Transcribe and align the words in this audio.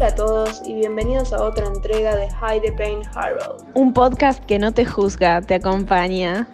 Hola 0.00 0.08
a 0.08 0.14
todos 0.14 0.62
y 0.64 0.72
bienvenidos 0.72 1.30
a 1.34 1.44
otra 1.44 1.66
entrega 1.66 2.16
de 2.16 2.24
Hide 2.24 2.62
the 2.62 2.72
Pain 2.72 3.02
Harold. 3.14 3.62
Un 3.74 3.92
podcast 3.92 4.42
que 4.46 4.58
no 4.58 4.72
te 4.72 4.86
juzga, 4.86 5.42
te 5.42 5.56
acompaña. 5.56 6.48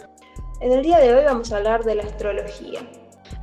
En 0.61 0.73
el 0.73 0.83
día 0.83 0.99
de 0.99 1.15
hoy 1.15 1.25
vamos 1.27 1.53
a 1.53 1.59
hablar 1.59 1.85
de 1.85 1.95
la 1.95 2.03
astrología. 2.03 2.81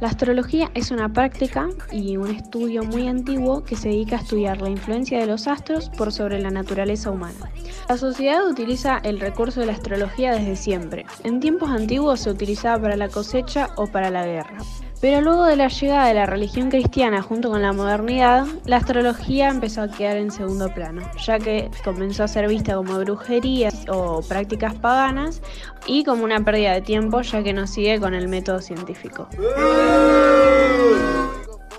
La 0.01 0.09
astrología 0.09 0.69
es 0.73 0.91
una 0.91 1.07
práctica 1.07 1.69
y 1.89 2.17
un 2.17 2.35
estudio 2.35 2.83
muy 2.83 3.07
antiguo 3.07 3.63
que 3.63 3.77
se 3.77 3.87
dedica 3.87 4.17
a 4.17 4.19
estudiar 4.19 4.61
la 4.61 4.69
influencia 4.69 5.21
de 5.21 5.25
los 5.25 5.47
astros 5.47 5.89
por 5.91 6.11
sobre 6.11 6.37
la 6.41 6.49
naturaleza 6.49 7.09
humana. 7.09 7.49
La 7.87 7.95
sociedad 7.95 8.45
utiliza 8.45 8.97
el 9.05 9.21
recurso 9.21 9.61
de 9.61 9.67
la 9.67 9.71
astrología 9.71 10.33
desde 10.33 10.57
siempre. 10.57 11.05
En 11.23 11.39
tiempos 11.39 11.69
antiguos 11.69 12.19
se 12.19 12.29
utilizaba 12.29 12.81
para 12.81 12.97
la 12.97 13.07
cosecha 13.07 13.69
o 13.77 13.87
para 13.87 14.09
la 14.09 14.25
guerra. 14.25 14.57
Pero 15.03 15.19
luego 15.19 15.43
de 15.43 15.57
la 15.57 15.67
llegada 15.67 16.07
de 16.07 16.13
la 16.13 16.25
religión 16.25 16.69
cristiana 16.69 17.21
junto 17.21 17.49
con 17.49 17.61
la 17.61 17.73
modernidad, 17.73 18.45
la 18.65 18.77
astrología 18.77 19.49
empezó 19.49 19.81
a 19.81 19.89
quedar 19.89 20.15
en 20.15 20.31
segundo 20.31 20.73
plano, 20.73 21.01
ya 21.25 21.39
que 21.39 21.69
comenzó 21.83 22.23
a 22.23 22.29
ser 22.29 22.47
vista 22.47 22.75
como 22.75 22.97
brujería 22.99 23.67
o 23.89 24.21
prácticas 24.21 24.75
paganas 24.75 25.41
y 25.87 26.05
como 26.05 26.23
una 26.23 26.39
pérdida 26.45 26.71
de 26.71 26.81
tiempo, 26.81 27.21
ya 27.21 27.43
que 27.43 27.51
no 27.51 27.67
sigue 27.67 27.99
con 27.99 28.13
el 28.13 28.29
método 28.29 28.61
científico. 28.61 29.27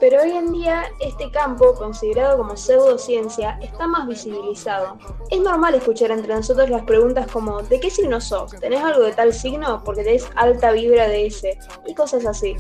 Pero 0.07 0.21
hoy 0.21 0.33
en 0.33 0.53
día 0.53 0.83
este 1.01 1.31
campo, 1.31 1.75
considerado 1.77 2.37
como 2.37 2.59
pseudociencia, 2.59 3.59
está 3.62 3.87
más 3.87 4.07
visibilizado. 4.07 4.99
Es 5.31 5.41
normal 5.41 5.77
escuchar 5.77 6.11
entre 6.11 6.35
nosotros 6.35 6.69
las 6.69 6.83
preguntas 6.83 7.27
como 7.33 7.62
¿de 7.62 7.81
qué 7.81 7.89
signo 7.89 8.21
sos? 8.21 8.51
¿Tenés 8.61 8.85
algo 8.85 9.01
de 9.01 9.12
tal 9.12 9.33
signo? 9.33 9.83
Porque 9.83 10.05
tenés 10.05 10.28
alta 10.37 10.73
vibra 10.73 11.09
de 11.09 11.28
ese. 11.28 11.59
Y 11.87 11.95
cosas 11.95 12.27
así. 12.27 12.55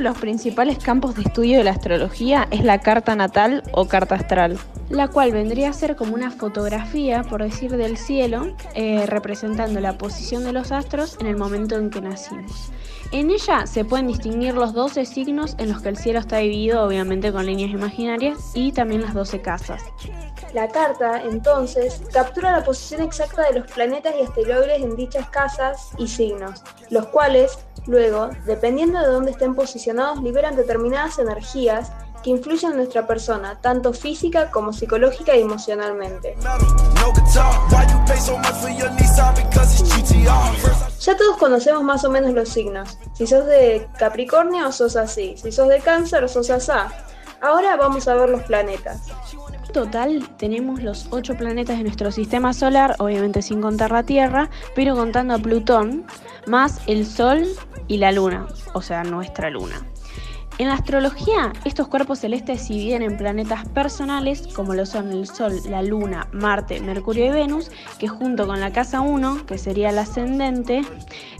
De 0.00 0.08
los 0.08 0.18
principales 0.18 0.78
campos 0.78 1.14
de 1.14 1.22
estudio 1.22 1.58
de 1.58 1.64
la 1.64 1.72
astrología 1.72 2.48
es 2.50 2.64
la 2.64 2.78
carta 2.78 3.14
natal 3.16 3.62
o 3.72 3.86
carta 3.86 4.14
astral, 4.14 4.58
la 4.88 5.08
cual 5.08 5.30
vendría 5.30 5.68
a 5.68 5.72
ser 5.74 5.94
como 5.94 6.14
una 6.14 6.30
fotografía, 6.30 7.22
por 7.22 7.42
decir, 7.42 7.76
del 7.76 7.98
cielo, 7.98 8.56
eh, 8.74 9.04
representando 9.06 9.78
la 9.78 9.98
posición 9.98 10.44
de 10.44 10.54
los 10.54 10.72
astros 10.72 11.18
en 11.20 11.26
el 11.26 11.36
momento 11.36 11.76
en 11.76 11.90
que 11.90 12.00
nacimos. 12.00 12.72
En 13.12 13.30
ella 13.30 13.66
se 13.66 13.84
pueden 13.84 14.06
distinguir 14.06 14.54
los 14.54 14.72
12 14.72 15.04
signos 15.04 15.54
en 15.58 15.68
los 15.68 15.82
que 15.82 15.90
el 15.90 15.98
cielo 15.98 16.18
está 16.18 16.38
dividido, 16.38 16.82
obviamente 16.82 17.30
con 17.30 17.44
líneas 17.44 17.70
imaginarias, 17.70 18.52
y 18.54 18.72
también 18.72 19.02
las 19.02 19.12
12 19.12 19.42
casas. 19.42 19.82
La 20.52 20.68
carta, 20.68 21.22
entonces, 21.22 22.02
captura 22.12 22.50
la 22.50 22.64
posición 22.64 23.02
exacta 23.02 23.42
de 23.42 23.60
los 23.60 23.70
planetas 23.70 24.14
y 24.18 24.22
asteroides 24.22 24.82
en 24.82 24.96
dichas 24.96 25.28
casas 25.30 25.90
y 25.96 26.08
signos, 26.08 26.62
los 26.90 27.06
cuales, 27.06 27.58
luego, 27.86 28.30
dependiendo 28.46 29.00
de 29.00 29.06
dónde 29.06 29.30
estén 29.30 29.54
posicionados, 29.54 30.20
liberan 30.22 30.56
determinadas 30.56 31.18
energías 31.20 31.92
que 32.22 32.30
influyen 32.30 32.72
en 32.72 32.76
nuestra 32.78 33.06
persona, 33.06 33.60
tanto 33.60 33.92
física 33.92 34.50
como 34.50 34.72
psicológica 34.72 35.36
y 35.36 35.42
emocionalmente. 35.42 36.36
Ya 41.00 41.16
todos 41.16 41.36
conocemos 41.38 41.82
más 41.82 42.04
o 42.04 42.10
menos 42.10 42.32
los 42.34 42.48
signos. 42.48 42.98
Si 43.14 43.26
sos 43.26 43.46
de 43.46 43.88
Capricornio, 43.98 44.70
sos 44.72 44.96
así. 44.96 45.36
Si 45.36 45.50
sos 45.52 45.68
de 45.68 45.80
Cáncer, 45.80 46.28
sos 46.28 46.50
asá. 46.50 46.92
Ahora 47.42 47.76
vamos 47.76 48.06
a 48.08 48.14
ver 48.14 48.28
los 48.28 48.42
planetas 48.42 49.10
total 49.70 50.28
tenemos 50.36 50.82
los 50.82 51.06
ocho 51.10 51.36
planetas 51.36 51.78
de 51.78 51.84
nuestro 51.84 52.10
sistema 52.10 52.52
solar, 52.52 52.96
obviamente 52.98 53.42
sin 53.42 53.60
contar 53.60 53.92
la 53.92 54.02
Tierra, 54.02 54.50
pero 54.74 54.94
contando 54.94 55.34
a 55.34 55.38
Plutón, 55.38 56.04
más 56.46 56.80
el 56.86 57.06
Sol 57.06 57.44
y 57.88 57.98
la 57.98 58.12
Luna, 58.12 58.46
o 58.74 58.82
sea, 58.82 59.04
nuestra 59.04 59.50
Luna. 59.50 59.80
En 60.60 60.68
la 60.68 60.74
astrología, 60.74 61.54
estos 61.64 61.88
cuerpos 61.88 62.18
celestes 62.18 62.60
se 62.60 62.74
dividen 62.74 63.00
en 63.00 63.16
planetas 63.16 63.66
personales, 63.70 64.46
como 64.48 64.74
lo 64.74 64.84
son 64.84 65.10
el 65.10 65.26
Sol, 65.26 65.54
la 65.70 65.80
Luna, 65.82 66.28
Marte, 66.32 66.82
Mercurio 66.82 67.24
y 67.24 67.30
Venus, 67.30 67.70
que 67.98 68.08
junto 68.08 68.46
con 68.46 68.60
la 68.60 68.70
casa 68.70 69.00
1, 69.00 69.46
que 69.46 69.56
sería 69.56 69.88
el 69.88 69.98
ascendente, 69.98 70.82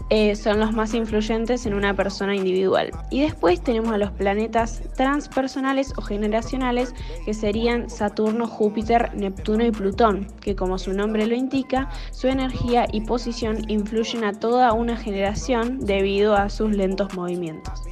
eh, 0.09 0.35
son 0.37 0.59
los 0.59 0.73
más 0.73 0.95
influyentes 0.95 1.67
en 1.67 1.75
una 1.75 1.95
persona 1.95 2.35
individual. 2.35 2.93
Y 3.11 3.21
después 3.21 3.63
tenemos 3.63 3.93
a 3.93 3.99
los 3.99 4.11
planetas 4.11 4.81
transpersonales 4.97 5.93
o 5.99 6.01
generacionales, 6.01 6.95
que 7.27 7.35
serían 7.35 7.91
Saturno, 7.91 8.47
Júpiter, 8.47 9.15
Neptuno 9.15 9.67
y 9.67 9.71
Plutón, 9.71 10.29
que 10.41 10.57
como 10.57 10.79
su 10.79 10.95
nombre 10.95 11.27
lo 11.27 11.35
indica, 11.35 11.91
su 12.11 12.29
energía 12.29 12.87
y 12.91 13.03
posición 13.03 13.71
influyen 13.71 14.25
a 14.25 14.33
toda 14.33 14.73
una 14.73 14.97
generación 14.97 15.79
debido 15.79 16.35
a 16.35 16.49
sus 16.49 16.75
lentos 16.75 17.13
movimientos. 17.13 17.83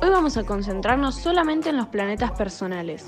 Hoy 0.00 0.10
vamos 0.10 0.36
a 0.36 0.44
concentrarnos 0.44 1.16
solamente 1.16 1.70
en 1.70 1.76
los 1.76 1.88
planetas 1.88 2.30
personales. 2.30 3.04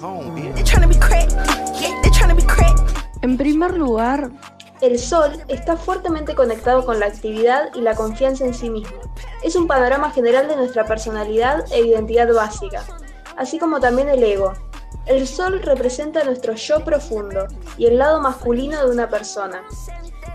En 3.23 3.37
primer 3.37 3.78
lugar, 3.78 4.31
el 4.81 4.99
Sol 4.99 5.45
está 5.47 5.77
fuertemente 5.77 6.34
conectado 6.34 6.84
con 6.84 6.99
la 6.99 7.06
actividad 7.06 7.73
y 7.77 7.81
la 7.83 7.95
confianza 7.95 8.45
en 8.45 8.55
sí 8.55 8.71
mismo. 8.71 8.99
Es 9.45 9.55
un 9.55 9.69
panorama 9.69 10.11
general 10.11 10.49
de 10.49 10.56
nuestra 10.56 10.84
personalidad 10.84 11.65
e 11.71 11.81
identidad 11.81 12.33
básica, 12.34 12.83
así 13.37 13.61
como 13.61 13.78
también 13.78 14.09
el 14.09 14.25
ego. 14.25 14.53
El 15.07 15.28
Sol 15.28 15.62
representa 15.62 16.25
nuestro 16.25 16.55
yo 16.55 16.84
profundo 16.84 17.47
y 17.78 17.87
el 17.87 17.99
lado 17.99 18.21
masculino 18.21 18.84
de 18.84 18.91
una 18.91 19.09
persona. 19.09 19.62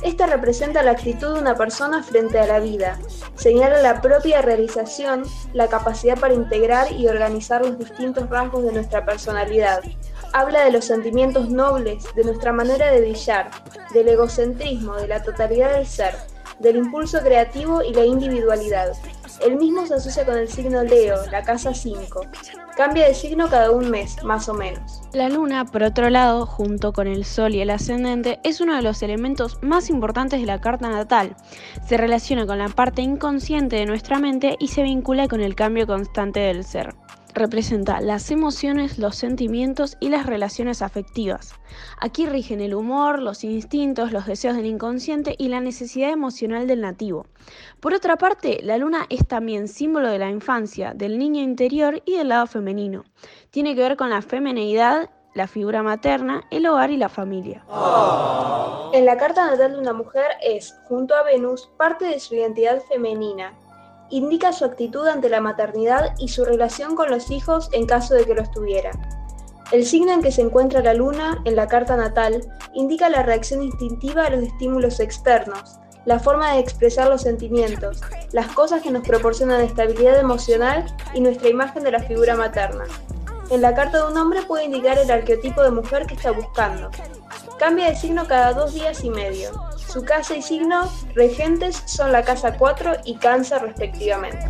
Esta 0.01 0.28
representa 0.28 0.83
la 0.83 0.91
actitud 0.91 1.33
de 1.33 1.39
una 1.39 1.56
persona 1.56 2.03
frente 2.03 2.38
a 2.39 2.45
la 2.45 2.59
vida, 2.59 3.00
señala 3.35 3.81
la 3.81 4.01
propia 4.01 4.41
realización, 4.41 5.23
la 5.53 5.67
capacidad 5.67 6.19
para 6.19 6.33
integrar 6.33 6.91
y 6.91 7.07
organizar 7.07 7.66
los 7.66 7.79
distintos 7.79 8.29
rasgos 8.29 8.63
de 8.63 8.73
nuestra 8.73 9.06
personalidad. 9.06 9.81
Habla 10.33 10.66
de 10.66 10.72
los 10.72 10.85
sentimientos 10.85 11.50
nobles, 11.50 12.03
de 12.13 12.23
nuestra 12.23 12.51
manera 12.51 12.91
de 12.91 13.01
brillar, 13.01 13.50
del 13.94 14.09
egocentrismo, 14.09 14.95
de 14.95 15.07
la 15.07 15.23
totalidad 15.23 15.73
del 15.73 15.88
ser, 15.88 16.13
del 16.60 16.78
impulso 16.78 17.20
creativo 17.20 17.82
y 17.84 17.94
la 17.94 18.06
individualidad. 18.06 18.94
El 19.46 19.58
mismo 19.58 19.86
se 19.86 19.96
asocia 19.96 20.26
con 20.26 20.38
el 20.38 20.48
signo 20.48 20.84
Leo, 20.84 21.18
la 21.32 21.44
casa 21.44 21.74
5. 21.74 22.22
Cambia 22.78 23.08
de 23.08 23.14
signo 23.14 23.50
cada 23.50 23.72
un 23.72 23.90
mes, 23.90 24.24
más 24.24 24.50
o 24.50 24.54
menos. 24.54 25.02
La 25.14 25.30
luna, 25.30 25.66
por 25.66 25.84
otro 25.84 26.10
lado, 26.10 26.46
junto 26.46 26.94
con 26.94 27.08
el 27.08 27.26
sol 27.26 27.56
y 27.56 27.62
el 27.62 27.70
ascendente, 27.70 28.40
es 28.44 28.62
uno 28.62 28.76
de 28.76 28.82
los 28.82 29.02
elementos 29.02 29.60
más 29.62 29.90
importantes 29.90 30.40
de 30.40 30.46
la 30.46 30.62
carta 30.62 30.90
natal. 30.90 31.36
Se 31.88 31.98
relaciona 31.98 32.46
con 32.46 32.58
la 32.58 32.70
parte 32.70 33.02
inconsciente 33.02 33.78
de 33.78 33.86
nuestra 33.86 34.20
mente 34.20 34.56
y 34.60 34.70
se 34.70 34.84
vincula 34.84 35.28
con 35.28 35.42
el 35.42 35.56
cambio 35.56 35.88
constante 35.88 36.40
del 36.42 36.64
ser 36.64 36.96
representa 37.35 38.01
las 38.01 38.31
emociones, 38.31 38.97
los 38.97 39.18
sentimientos 39.18 39.97
y 40.00 40.09
las 40.09 40.25
relaciones 40.25 40.81
afectivas. 40.81 41.53
Aquí 42.00 42.25
rigen 42.25 42.62
el 42.62 42.73
humor, 42.73 43.22
los 43.22 43.44
instintos, 43.44 44.12
los 44.12 44.25
deseos 44.25 44.56
del 44.56 44.66
inconsciente 44.66 45.35
y 45.38 45.50
la 45.50 45.59
necesidad 45.59 46.09
emocional 46.09 46.66
del 46.66 46.81
nativo. 46.81 47.28
Por 47.81 47.94
otra 47.94 48.16
parte, 48.16 48.59
la 48.63 48.78
luna 48.78 49.06
es 49.09 49.28
también 49.28 49.68
símbolo 49.68 50.09
de 50.09 50.19
la 50.19 50.29
infancia, 50.29 50.94
del 50.95 51.19
niño 51.19 51.41
interior 51.41 52.01
y 52.06 52.18
del 52.18 52.29
lado 52.29 52.47
femenino. 52.47 53.03
Tiene 53.51 53.75
que 53.75 53.81
ver 53.81 53.97
con 53.97 54.09
la 54.09 54.22
femineidad 54.22 55.09
la 55.35 55.47
figura 55.47 55.84
materna, 55.84 56.47
el 56.50 56.66
hogar 56.66 56.90
y 56.91 56.97
la 56.97 57.09
familia. 57.09 57.66
En 58.94 59.06
la 59.06 59.18
carta 59.18 59.45
natal 59.45 59.74
de 59.74 59.79
una 59.79 59.91
mujer 59.91 60.31
es, 60.41 60.74
junto 60.88 61.13
a 61.13 61.24
Venus, 61.24 61.69
parte 61.78 62.06
de 62.06 62.22
su 62.22 62.35
identidad 62.35 62.81
femenina, 62.84 63.53
indica 64.10 64.54
su 64.54 64.66
actitud 64.66 65.08
ante 65.08 65.30
la 65.30 65.42
maternidad 65.42 66.14
y 66.20 66.28
su 66.28 66.46
relación 66.46 66.96
con 66.96 67.10
los 67.10 67.32
hijos 67.32 67.70
en 67.72 67.86
caso 67.86 68.14
de 68.14 68.26
que 68.26 68.36
los 68.36 68.52
tuviera. 68.52 68.92
El 69.72 69.86
signo 69.86 70.12
en 70.12 70.22
que 70.22 70.32
se 70.32 70.42
encuentra 70.42 70.82
la 70.82 70.94
luna 70.94 71.42
en 71.46 71.56
la 71.56 71.68
carta 71.68 71.96
natal 71.96 72.42
indica 72.74 73.10
la 73.10 73.24
reacción 73.24 73.63
instintiva 73.63 74.25
a 74.25 74.30
los 74.30 74.44
estímulos 74.44 75.00
externos, 75.00 75.80
la 76.06 76.19
forma 76.19 76.54
de 76.54 76.60
expresar 76.60 77.10
los 77.10 77.24
sentimientos, 77.24 78.02
las 78.31 78.48
cosas 78.54 78.84
que 78.84 78.92
nos 78.92 79.07
proporcionan 79.07 79.62
estabilidad 79.62 80.19
emocional 80.19 80.86
y 81.16 81.19
nuestra 81.19 81.50
imagen 81.50 81.84
de 81.84 81.92
la 81.92 82.04
figura 82.04 82.36
materna. 82.36 82.86
En 83.50 83.62
la 83.62 83.74
carta 83.74 83.98
de 83.98 84.12
un 84.12 84.18
hombre 84.18 84.44
puede 84.44 84.66
indicar 84.66 84.98
el 85.00 85.10
arqueotipo 85.10 85.63
de 85.63 85.72
mujer 85.72 86.06
que 86.06 86.13
está 86.13 86.31
buscando. 86.31 86.90
Cambia 87.58 87.90
de 87.90 87.96
signo 87.96 88.28
cada 88.28 88.54
dos 88.54 88.74
días 88.74 89.04
y 89.04 89.10
medio. 89.10 89.51
Su 89.95 90.03
casa 90.03 90.36
y 90.36 90.42
signo 90.42 90.92
regentes 91.13 91.81
son 91.86 92.12
la 92.12 92.21
casa 92.21 92.57
4 92.57 92.97
y 93.06 93.15
cáncer 93.15 93.62
respectivamente. 93.62 94.45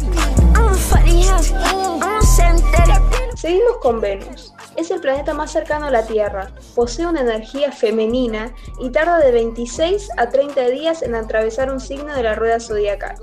Seguimos 3.35 3.77
con 3.77 4.01
Venus. 4.01 4.55
Es 4.75 4.89
el 4.89 5.01
planeta 5.01 5.35
más 5.35 5.51
cercano 5.51 5.85
a 5.85 5.91
la 5.91 6.07
Tierra, 6.07 6.49
posee 6.73 7.05
una 7.05 7.21
energía 7.21 7.71
femenina 7.71 8.55
y 8.79 8.89
tarda 8.89 9.19
de 9.19 9.31
26 9.31 10.09
a 10.17 10.29
30 10.29 10.61
días 10.69 11.03
en 11.03 11.13
atravesar 11.13 11.71
un 11.71 11.79
signo 11.79 12.15
de 12.15 12.23
la 12.23 12.33
rueda 12.33 12.59
zodiacal. 12.59 13.15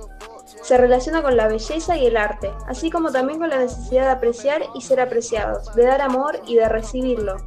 Se 0.63 0.79
relaciona 0.79 1.23
con 1.23 1.37
la 1.37 1.49
belleza 1.49 1.97
y 1.97 2.07
el 2.07 2.17
arte, 2.17 2.53
así 2.69 2.89
como 2.89 3.11
también 3.11 3.41
con 3.41 3.49
la 3.49 3.59
necesidad 3.59 4.05
de 4.05 4.11
apreciar 4.11 4.63
y 4.77 4.83
ser 4.83 5.01
apreciados, 5.01 5.75
de 5.75 5.87
dar 5.87 6.01
amor 6.01 6.41
y 6.47 6.55
de 6.55 6.69
recibirlo. 6.69 7.39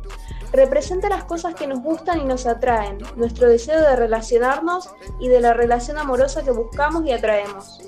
Representa 0.51 1.09
las 1.09 1.25
cosas 1.25 1.55
que 1.55 1.67
nos 1.67 1.81
gustan 1.81 2.21
y 2.21 2.25
nos 2.25 2.45
atraen, 2.45 2.99
nuestro 3.15 3.49
deseo 3.49 3.79
de 3.79 3.95
relacionarnos 3.95 4.89
y 5.19 5.27
de 5.27 5.41
la 5.41 5.53
relación 5.53 5.97
amorosa 5.97 6.43
que 6.43 6.51
buscamos 6.51 7.05
y 7.05 7.11
atraemos. 7.11 7.81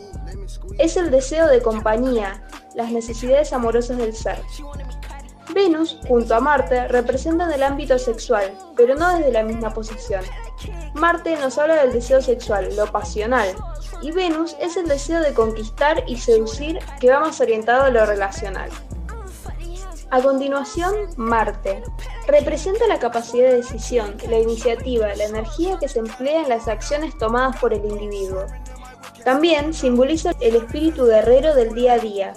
Es 0.77 0.97
el 0.97 1.11
deseo 1.11 1.47
de 1.47 1.61
compañía, 1.61 2.43
las 2.75 2.91
necesidades 2.91 3.53
amorosas 3.53 3.97
del 3.97 4.15
ser. 4.15 4.39
Venus, 5.53 5.99
junto 6.07 6.35
a 6.35 6.39
Marte, 6.39 6.87
representan 6.87 7.51
el 7.51 7.63
ámbito 7.63 7.97
sexual, 7.97 8.51
pero 8.75 8.95
no 8.95 9.15
desde 9.17 9.31
la 9.31 9.43
misma 9.43 9.73
posición. 9.73 10.23
Marte 10.93 11.35
nos 11.37 11.57
habla 11.57 11.75
del 11.75 11.93
deseo 11.93 12.21
sexual, 12.21 12.75
lo 12.75 12.91
pasional, 12.91 13.55
y 14.01 14.11
Venus 14.11 14.55
es 14.59 14.77
el 14.77 14.87
deseo 14.87 15.21
de 15.21 15.33
conquistar 15.33 16.03
y 16.05 16.17
seducir 16.17 16.79
que 16.99 17.09
va 17.09 17.19
más 17.19 17.39
orientado 17.39 17.83
a 17.83 17.89
lo 17.89 18.05
relacional. 18.05 18.69
A 20.09 20.21
continuación, 20.21 20.95
Marte. 21.17 21.83
Representa 22.27 22.87
la 22.87 22.99
capacidad 22.99 23.49
de 23.49 23.57
decisión, 23.57 24.15
la 24.29 24.37
iniciativa, 24.37 25.15
la 25.15 25.25
energía 25.25 25.77
que 25.79 25.87
se 25.87 25.99
emplea 25.99 26.41
en 26.43 26.49
las 26.49 26.67
acciones 26.67 27.17
tomadas 27.17 27.57
por 27.57 27.73
el 27.73 27.85
individuo. 27.85 28.45
También 29.23 29.73
simboliza 29.73 30.31
el 30.39 30.57
espíritu 30.57 31.05
guerrero 31.05 31.55
del 31.55 31.73
día 31.73 31.93
a 31.93 31.99
día 31.99 32.33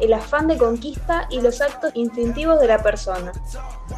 el 0.00 0.12
afán 0.12 0.46
de 0.46 0.56
conquista 0.56 1.26
y 1.30 1.40
los 1.40 1.60
actos 1.60 1.90
instintivos 1.94 2.60
de 2.60 2.66
la 2.66 2.82
persona. 2.82 3.32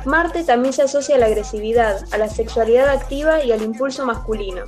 Marte 0.04 0.44
también 0.44 0.72
se 0.72 0.82
asocia 0.82 1.16
a 1.16 1.18
la 1.18 1.26
agresividad, 1.26 2.04
a 2.12 2.18
la 2.18 2.28
sexualidad 2.28 2.88
activa 2.88 3.44
y 3.44 3.52
al 3.52 3.62
impulso 3.62 4.06
masculino. 4.06 4.64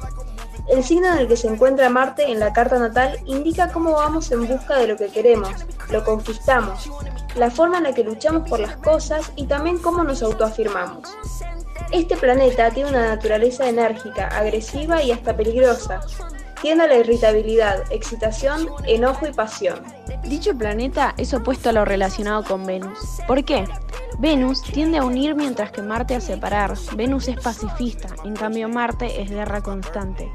El 0.69 0.85
signo 0.85 1.09
en 1.13 1.19
el 1.19 1.29
que 1.29 1.37
se 1.37 1.49
encuentra 1.49 1.91
Marte 1.91 2.31
en 2.31 2.39
la 2.39 2.53
carta 2.53 2.79
natal 2.79 3.19
indica 3.27 3.73
cómo 3.73 3.93
vamos 3.93 4.31
en 4.31 4.47
busca 4.47 4.79
de 4.79 4.87
lo 4.87 4.97
que 4.97 5.09
queremos, 5.09 5.67
lo 5.91 6.05
conquistamos, 6.05 6.91
la 7.37 7.51
forma 7.51 7.79
en 7.79 7.85
la 7.85 7.95
que 7.95 8.05
luchamos 8.05 8.49
por 8.49 8.61
las 8.61 8.77
cosas 8.77 9.33
y 9.37 9.47
también 9.47 9.79
cómo 9.79 10.05
nos 10.05 10.23
autoafirmamos. 10.23 11.09
Este 11.91 12.17
planeta 12.17 12.71
tiene 12.71 12.91
una 12.91 13.09
naturaleza 13.09 13.69
enérgica, 13.69 14.29
agresiva 14.29 15.03
y 15.03 15.11
hasta 15.11 15.37
peligrosa. 15.37 16.01
Tiene 16.63 16.87
la 16.87 16.97
irritabilidad, 16.97 17.83
excitación, 17.91 18.69
enojo 18.87 19.27
y 19.27 19.33
pasión. 19.33 19.83
Dicho 20.23 20.57
planeta 20.57 21.13
es 21.19 21.35
opuesto 21.35 21.71
a 21.71 21.73
lo 21.73 21.85
relacionado 21.85 22.45
con 22.45 22.65
Venus. 22.65 22.99
¿Por 23.27 23.45
qué? 23.45 23.65
Venus 24.19 24.63
tiende 24.63 24.99
a 24.99 25.05
unir 25.05 25.35
mientras 25.35 25.73
que 25.73 25.83
Marte 25.83 26.15
a 26.15 26.21
separar. 26.21 26.75
Venus 26.97 27.29
es 27.29 27.41
pacifista, 27.41 28.09
en 28.25 28.35
cambio 28.35 28.69
Marte 28.69 29.21
es 29.21 29.31
guerra 29.31 29.61
constante. 29.63 30.31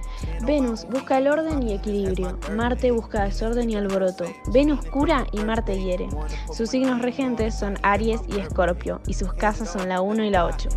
Venus 0.45 0.85
busca 0.89 1.17
el 1.17 1.27
orden 1.27 1.63
y 1.63 1.73
equilibrio, 1.73 2.37
Marte 2.55 2.91
busca 2.91 3.23
desorden 3.23 3.69
y 3.69 3.75
alboroto. 3.75 4.25
Venus 4.51 4.85
cura 4.85 5.25
y 5.31 5.39
Marte 5.39 5.79
hiere. 5.81 6.07
Sus 6.51 6.69
signos 6.69 7.01
regentes 7.01 7.57
son 7.57 7.77
Aries 7.83 8.21
y 8.27 8.39
Escorpio, 8.39 9.01
y 9.07 9.13
sus 9.13 9.33
casas 9.33 9.71
son 9.71 9.89
la 9.89 10.01
1 10.01 10.23
y 10.23 10.29
la 10.29 10.45
8. 10.45 10.69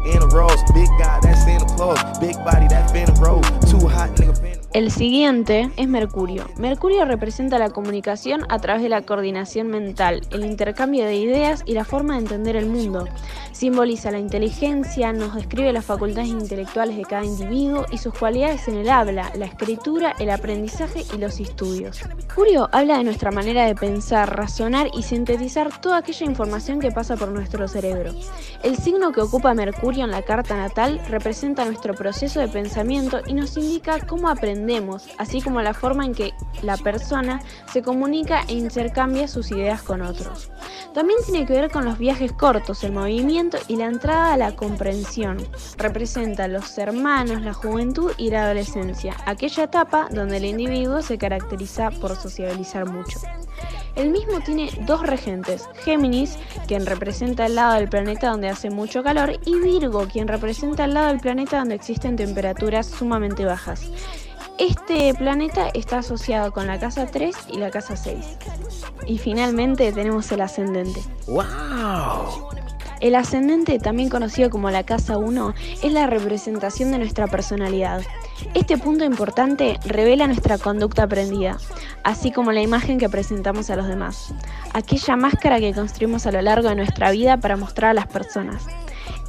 El 4.72 4.92
siguiente 4.92 5.68
es 5.76 5.88
Mercurio. 5.88 6.44
Mercurio 6.56 7.04
representa 7.04 7.58
la 7.58 7.70
comunicación 7.70 8.46
a 8.48 8.60
través 8.60 8.84
de 8.84 8.88
la 8.88 9.02
coordinación 9.02 9.66
mental, 9.66 10.20
el 10.30 10.44
intercambio 10.44 11.04
de 11.06 11.16
ideas 11.16 11.64
y 11.66 11.74
la 11.74 11.84
forma 11.84 12.14
de 12.14 12.20
entender 12.20 12.54
el 12.54 12.66
mundo. 12.66 13.08
Simboliza 13.50 14.12
la 14.12 14.20
inteligencia, 14.20 15.12
nos 15.12 15.34
describe 15.34 15.72
las 15.72 15.84
facultades 15.84 16.28
intelectuales 16.28 16.96
de 16.96 17.02
cada 17.02 17.24
individuo 17.24 17.84
y 17.90 17.98
sus 17.98 18.14
cualidades 18.14 18.68
en 18.68 18.76
el 18.76 18.90
habla, 18.90 19.32
la 19.34 19.46
escritura, 19.46 20.14
el 20.20 20.30
aprendizaje 20.30 21.04
y 21.12 21.18
los 21.18 21.40
estudios. 21.40 22.06
Mercurio 22.06 22.68
habla 22.70 22.98
de 22.98 23.04
nuestra 23.04 23.32
manera 23.32 23.66
de 23.66 23.74
pensar, 23.74 24.36
razonar 24.36 24.86
y 24.96 25.02
sintetizar 25.02 25.80
toda 25.80 25.98
aquella 25.98 26.26
información 26.26 26.78
que 26.78 26.92
pasa 26.92 27.16
por 27.16 27.30
nuestro 27.30 27.66
cerebro. 27.66 28.12
El 28.62 28.76
signo 28.76 29.10
que 29.10 29.20
ocupa 29.20 29.52
Mercurio 29.52 30.04
en 30.04 30.12
la 30.12 30.22
carta 30.22 30.56
natal 30.56 31.00
representa 31.08 31.64
nuestro 31.64 31.92
proceso 31.94 32.38
de 32.38 32.46
pensamiento 32.46 33.18
y 33.26 33.34
nos 33.34 33.56
indica 33.56 33.98
cómo 34.06 34.28
aprender 34.28 34.59
así 35.18 35.40
como 35.40 35.62
la 35.62 35.74
forma 35.74 36.04
en 36.04 36.14
que 36.14 36.32
la 36.62 36.76
persona 36.76 37.40
se 37.72 37.82
comunica 37.82 38.42
e 38.48 38.54
intercambia 38.54 39.28
sus 39.28 39.50
ideas 39.50 39.82
con 39.82 40.02
otros. 40.02 40.50
También 40.94 41.20
tiene 41.24 41.46
que 41.46 41.52
ver 41.52 41.70
con 41.70 41.84
los 41.84 41.98
viajes 41.98 42.32
cortos, 42.32 42.82
el 42.84 42.92
movimiento 42.92 43.58
y 43.68 43.76
la 43.76 43.86
entrada 43.86 44.32
a 44.32 44.36
la 44.36 44.56
comprensión. 44.56 45.38
Representa 45.76 46.48
los 46.48 46.76
hermanos, 46.78 47.42
la 47.42 47.54
juventud 47.54 48.12
y 48.18 48.30
la 48.30 48.44
adolescencia, 48.44 49.16
aquella 49.26 49.64
etapa 49.64 50.08
donde 50.10 50.38
el 50.38 50.44
individuo 50.44 51.02
se 51.02 51.18
caracteriza 51.18 51.90
por 51.90 52.16
sociabilizar 52.16 52.90
mucho. 52.90 53.20
El 53.96 54.10
mismo 54.10 54.40
tiene 54.40 54.70
dos 54.86 55.02
regentes, 55.02 55.68
Géminis, 55.84 56.38
quien 56.66 56.86
representa 56.86 57.46
el 57.46 57.56
lado 57.56 57.74
del 57.74 57.88
planeta 57.88 58.30
donde 58.30 58.48
hace 58.48 58.70
mucho 58.70 59.02
calor, 59.02 59.38
y 59.44 59.58
Virgo, 59.58 60.06
quien 60.06 60.28
representa 60.28 60.84
el 60.84 60.94
lado 60.94 61.08
del 61.08 61.20
planeta 61.20 61.58
donde 61.58 61.74
existen 61.74 62.16
temperaturas 62.16 62.86
sumamente 62.86 63.44
bajas. 63.44 63.90
Este 64.60 65.14
planeta 65.14 65.70
está 65.72 66.00
asociado 66.00 66.52
con 66.52 66.66
la 66.66 66.78
casa 66.78 67.06
3 67.06 67.34
y 67.50 67.56
la 67.56 67.70
casa 67.70 67.96
6. 67.96 68.36
Y 69.06 69.16
finalmente 69.16 69.90
tenemos 69.90 70.30
el 70.32 70.42
ascendente. 70.42 71.00
¡Wow! 71.26 72.50
El 73.00 73.14
ascendente, 73.14 73.78
también 73.78 74.10
conocido 74.10 74.50
como 74.50 74.70
la 74.70 74.82
casa 74.82 75.16
1, 75.16 75.54
es 75.82 75.90
la 75.94 76.06
representación 76.06 76.90
de 76.90 76.98
nuestra 76.98 77.26
personalidad. 77.26 78.02
Este 78.52 78.76
punto 78.76 79.06
importante 79.06 79.80
revela 79.86 80.26
nuestra 80.26 80.58
conducta 80.58 81.04
aprendida, 81.04 81.56
así 82.04 82.30
como 82.30 82.52
la 82.52 82.60
imagen 82.60 82.98
que 82.98 83.08
presentamos 83.08 83.70
a 83.70 83.76
los 83.76 83.88
demás, 83.88 84.34
aquella 84.74 85.16
máscara 85.16 85.58
que 85.58 85.72
construimos 85.72 86.26
a 86.26 86.32
lo 86.32 86.42
largo 86.42 86.68
de 86.68 86.74
nuestra 86.74 87.10
vida 87.10 87.38
para 87.38 87.56
mostrar 87.56 87.92
a 87.92 87.94
las 87.94 88.08
personas. 88.08 88.66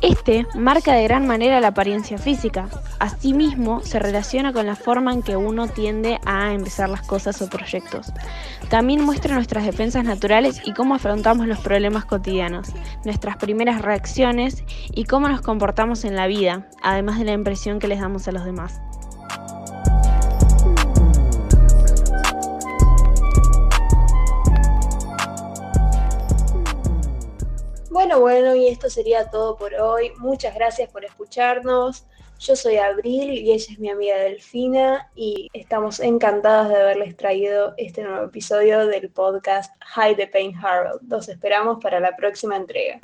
Este 0.02 0.48
marca 0.56 0.94
de 0.94 1.04
gran 1.04 1.28
manera 1.28 1.62
la 1.62 1.68
apariencia 1.68 2.18
física. 2.18 2.68
Asimismo, 2.98 3.82
se 3.82 4.00
relaciona 4.00 4.52
con 4.52 4.66
la 4.66 4.76
forma 4.76 5.14
en 5.14 5.22
que 5.22 5.38
uno 5.38 5.68
tiende 5.68 6.20
a 6.26 6.54
empezar 6.54 6.90
las 6.90 7.04
cosas 7.04 7.40
o 7.44 7.50
proyectos. 7.50 8.12
También 8.70 9.04
muestra 9.04 9.36
nuestras 9.36 9.64
defensas 9.64 10.04
naturales 10.04 10.60
y 10.66 10.74
cómo 10.74 10.96
afrontamos 10.96 11.46
los 11.46 11.60
problemas 11.60 12.06
cotidianos, 12.06 12.70
nuestras 13.06 13.38
primeras 13.38 13.84
reacciones 13.84 14.64
y 14.92 15.04
cómo 15.04 15.30
nos 15.30 15.42
comportamos 15.42 16.04
en 16.04 16.16
la 16.16 16.26
vida, 16.26 16.68
además 16.82 17.20
de 17.20 17.26
la 17.26 17.34
impresión 17.34 17.78
que 17.78 17.88
les 17.88 18.00
damos 18.00 18.28
a 18.28 18.32
los 18.32 18.44
demás. 18.44 18.82
Bueno, 28.02 28.20
bueno, 28.20 28.56
y 28.56 28.68
esto 28.68 28.90
sería 28.90 29.30
todo 29.30 29.56
por 29.56 29.76
hoy. 29.76 30.12
Muchas 30.18 30.56
gracias 30.56 30.92
por 30.92 31.06
escucharnos. 31.06 32.08
Yo 32.40 32.56
soy 32.56 32.78
Abril 32.78 33.30
y 33.32 33.52
ella 33.52 33.74
es 33.74 33.78
mi 33.78 33.92
amiga 33.92 34.18
Delfina 34.18 35.12
y 35.14 35.50
estamos 35.54 36.00
encantadas 36.00 36.70
de 36.70 36.82
haberles 36.82 37.16
traído 37.16 37.76
este 37.78 38.02
nuevo 38.02 38.26
episodio 38.26 38.88
del 38.88 39.12
podcast 39.12 39.72
Hide 39.96 40.16
the 40.16 40.26
Pain 40.26 40.58
Harold. 40.58 41.00
Los 41.08 41.30
esperamos 41.30 41.78
para 41.80 42.00
la 42.00 42.16
próxima 42.16 42.56
entrega. 42.56 43.00